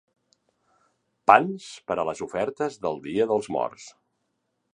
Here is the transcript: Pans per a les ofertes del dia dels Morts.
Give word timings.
Pans 1.31 1.67
per 1.91 1.99
a 1.99 2.07
les 2.11 2.23
ofertes 2.29 2.81
del 2.87 2.99
dia 3.05 3.29
dels 3.35 3.53
Morts. 3.59 3.87